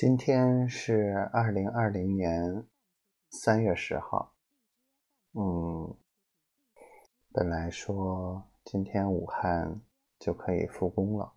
[0.00, 2.66] 今天是二零二零年
[3.28, 4.32] 三月十号。
[5.34, 5.94] 嗯，
[7.32, 9.82] 本来说今天武汉
[10.18, 11.34] 就可以复工了，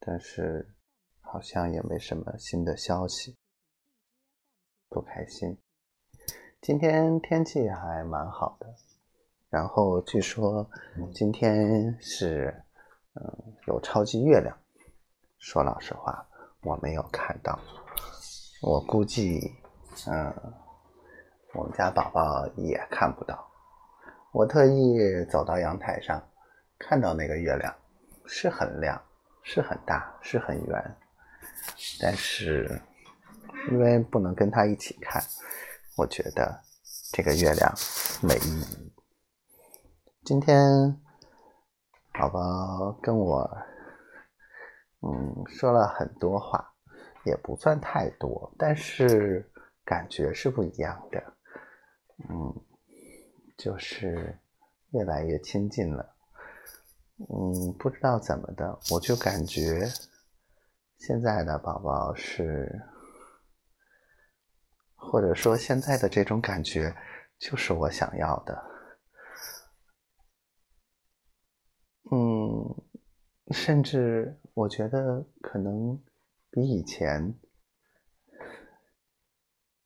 [0.00, 0.74] 但是
[1.20, 3.36] 好像也没什么新的消息，
[4.88, 5.56] 不开心。
[6.60, 8.74] 今天天气还蛮好的，
[9.50, 10.68] 然后据说
[11.14, 12.64] 今天是
[13.12, 14.58] 嗯有超级月亮。
[15.38, 16.28] 说老实话。
[16.64, 17.58] 我没有看到，
[18.62, 19.54] 我估计，
[20.06, 20.34] 嗯，
[21.52, 23.46] 我们家宝宝也看不到。
[24.32, 24.96] 我特意
[25.30, 26.26] 走到阳台上，
[26.78, 27.74] 看到那个月亮
[28.24, 28.98] 是很亮，
[29.42, 30.96] 是很大，是很圆，
[32.00, 32.80] 但是
[33.70, 35.22] 因为不能跟他一起看，
[35.98, 36.58] 我觉得
[37.12, 37.70] 这个月亮
[38.22, 38.92] 没意义。
[40.24, 40.98] 今天
[42.14, 43.73] 宝宝跟我。
[45.06, 46.72] 嗯，说了很多话，
[47.26, 49.46] 也不算太多，但是
[49.84, 51.22] 感觉是不一样的。
[52.30, 52.54] 嗯，
[53.58, 54.38] 就是
[54.92, 56.16] 越来越亲近了。
[57.28, 59.86] 嗯，不知道怎么的，我就感觉
[60.96, 62.80] 现在的宝宝是，
[64.94, 66.96] 或者说现在的这种感觉
[67.38, 68.64] 就是我想要的。
[72.10, 72.74] 嗯。
[73.50, 76.00] 甚至我觉得可能
[76.50, 77.34] 比以前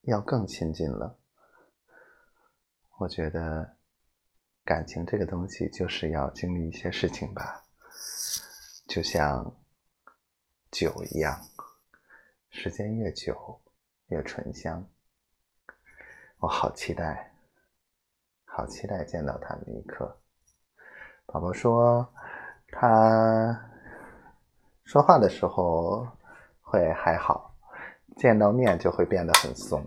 [0.02, 1.19] 要更亲近了。
[2.98, 3.77] 我觉得
[4.64, 7.64] 感情这个东西就是要经历一些事情吧，
[8.86, 9.56] 就像
[10.70, 11.41] 酒一样，
[12.50, 13.60] 时间越久
[14.08, 14.86] 越醇香。
[16.38, 17.32] 我好期待，
[18.44, 20.20] 好期待见到他那一刻。
[21.27, 22.12] 宝宝说。
[22.70, 23.67] 他
[24.89, 26.08] 说话的时候
[26.62, 27.55] 会还好，
[28.17, 29.84] 见到面就会变得很怂。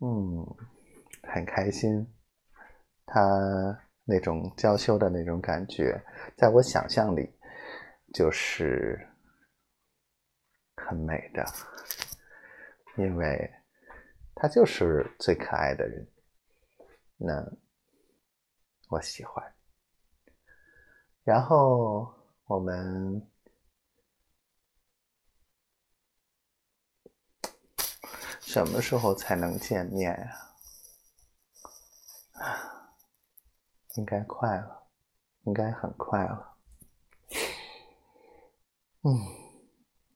[0.00, 0.46] 嗯，
[1.22, 2.06] 很开心。
[3.06, 3.18] 他
[4.04, 5.98] 那种娇羞的那种感觉，
[6.36, 7.34] 在我想象里
[8.12, 9.00] 就是
[10.76, 11.42] 很美的，
[12.98, 13.50] 因为
[14.34, 16.06] 他就是最可爱的人。
[17.16, 17.42] 那
[18.90, 19.42] 我喜欢。
[21.24, 22.14] 然后
[22.44, 23.26] 我们
[28.52, 30.36] 什么时候才能见面呀？
[33.94, 34.88] 应该快了，
[35.44, 36.56] 应该很快了。
[39.02, 39.16] 嗯，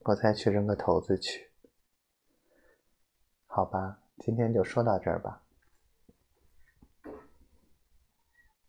[0.00, 1.52] 我再去扔个骰子去。
[3.46, 5.43] 好吧，今天就说到这儿吧。